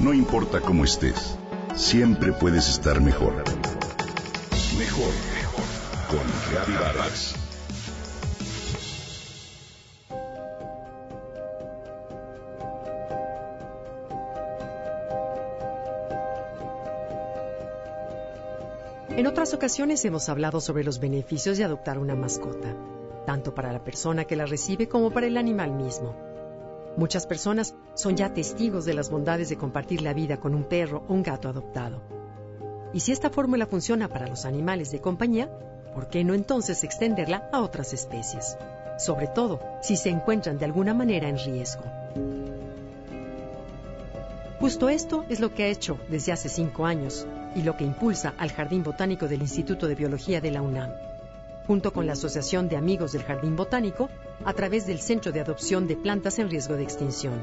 [0.00, 1.36] No importa cómo estés,
[1.76, 3.34] siempre puedes estar mejor.
[4.78, 5.64] Mejor, mejor.
[6.08, 7.34] Con Reavivadas.
[19.10, 22.74] En otras ocasiones hemos hablado sobre los beneficios de adoptar una mascota,
[23.26, 26.29] tanto para la persona que la recibe como para el animal mismo.
[26.96, 31.04] Muchas personas son ya testigos de las bondades de compartir la vida con un perro
[31.08, 32.02] o un gato adoptado.
[32.92, 35.48] Y si esta fórmula funciona para los animales de compañía,
[35.94, 38.56] ¿por qué no entonces extenderla a otras especies?
[38.98, 41.84] Sobre todo si se encuentran de alguna manera en riesgo.
[44.58, 48.34] Justo esto es lo que ha hecho desde hace cinco años y lo que impulsa
[48.36, 50.90] al Jardín Botánico del Instituto de Biología de la UNAM,
[51.66, 54.08] junto con la Asociación de Amigos del Jardín Botánico,
[54.44, 57.42] a través del Centro de Adopción de Plantas en Riesgo de Extinción.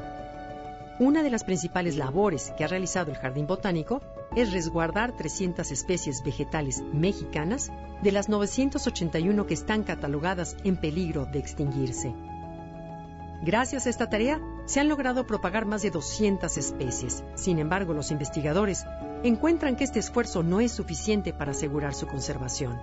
[0.99, 4.01] Una de las principales labores que ha realizado el Jardín Botánico
[4.35, 11.37] es resguardar 300 especies vegetales mexicanas de las 981 que están catalogadas en peligro de
[11.37, 12.15] extinguirse.
[13.43, 17.23] Gracias a esta tarea, se han logrado propagar más de 200 especies.
[17.35, 18.83] Sin embargo, los investigadores
[19.23, 22.79] encuentran que este esfuerzo no es suficiente para asegurar su conservación.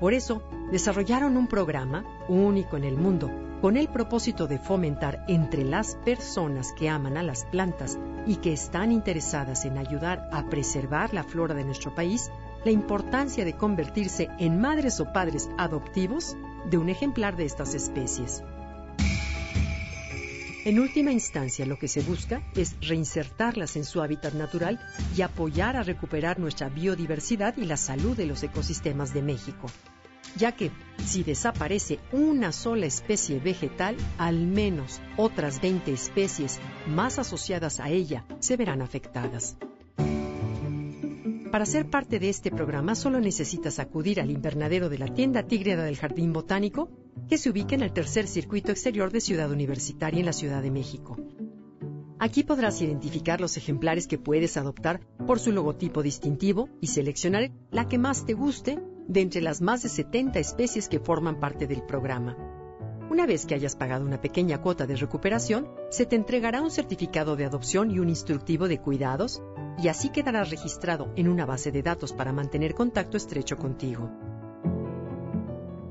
[0.00, 5.64] Por eso, desarrollaron un programa único en el mundo con el propósito de fomentar entre
[5.64, 11.12] las personas que aman a las plantas y que están interesadas en ayudar a preservar
[11.12, 12.30] la flora de nuestro país,
[12.64, 16.36] la importancia de convertirse en madres o padres adoptivos
[16.70, 18.44] de un ejemplar de estas especies.
[20.68, 24.78] En última instancia, lo que se busca es reinsertarlas en su hábitat natural
[25.16, 29.66] y apoyar a recuperar nuestra biodiversidad y la salud de los ecosistemas de México.
[30.36, 30.70] Ya que
[31.06, 38.26] si desaparece una sola especie vegetal, al menos otras 20 especies más asociadas a ella
[38.38, 39.56] se verán afectadas.
[41.50, 45.84] Para ser parte de este programa solo necesitas acudir al invernadero de la tienda Tigrera
[45.84, 46.90] del Jardín Botánico,
[47.28, 50.70] que se ubica en el tercer circuito exterior de Ciudad Universitaria en la Ciudad de
[50.70, 51.16] México.
[52.20, 57.88] Aquí podrás identificar los ejemplares que puedes adoptar por su logotipo distintivo y seleccionar la
[57.88, 61.82] que más te guste de entre las más de 70 especies que forman parte del
[61.82, 62.36] programa.
[63.10, 67.36] Una vez que hayas pagado una pequeña cuota de recuperación, se te entregará un certificado
[67.36, 69.40] de adopción y un instructivo de cuidados,
[69.82, 74.10] y así quedarás registrado en una base de datos para mantener contacto estrecho contigo.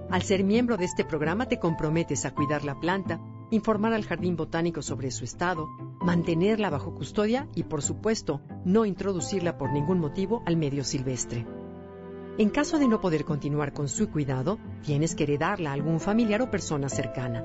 [0.09, 3.19] Al ser miembro de este programa te comprometes a cuidar la planta,
[3.51, 5.67] informar al jardín botánico sobre su estado,
[5.99, 11.45] mantenerla bajo custodia y, por supuesto, no introducirla por ningún motivo al medio silvestre.
[12.37, 16.41] En caso de no poder continuar con su cuidado, tienes que heredarla a algún familiar
[16.41, 17.43] o persona cercana.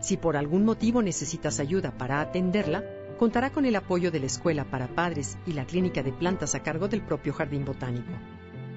[0.00, 2.84] Si por algún motivo necesitas ayuda para atenderla,
[3.18, 6.62] contará con el apoyo de la Escuela para Padres y la Clínica de Plantas a
[6.62, 8.12] cargo del propio Jardín Botánico.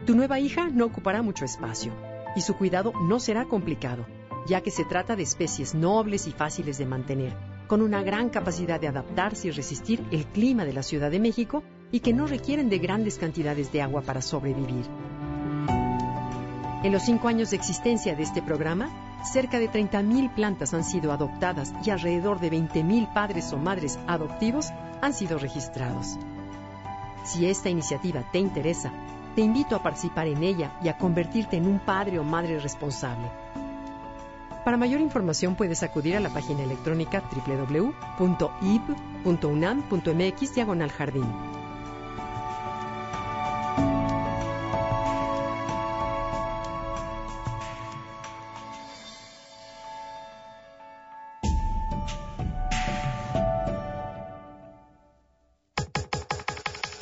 [0.08, 1.92] Tu nueva hija no ocupará mucho espacio
[2.38, 4.06] y su cuidado no será complicado,
[4.46, 8.80] ya que se trata de especies nobles y fáciles de mantener, con una gran capacidad
[8.80, 12.70] de adaptarse y resistir el clima de la Ciudad de México y que no requieren
[12.70, 14.86] de grandes cantidades de agua para sobrevivir.
[16.84, 21.12] En los cinco años de existencia de este programa, cerca de 30.000 plantas han sido
[21.12, 24.70] adoptadas y alrededor de 20.000 padres o madres adoptivos
[25.02, 26.20] han sido registrados.
[27.24, 28.94] Si esta iniciativa te interesa,
[29.38, 33.30] te invito a participar en ella y a convertirte en un padre o madre responsable.
[34.66, 37.86] Para mayor información puedes acudir a la página electrónica www.ib.unam.mx
[40.56, 41.28] diagonal jardín.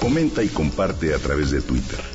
[0.01, 2.14] Comenta y comparte a través de Twitter.